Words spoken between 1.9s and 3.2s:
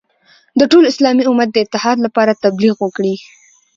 لپاره تبلیغ وکړي.